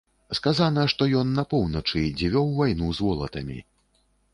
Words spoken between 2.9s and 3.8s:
з волатамі.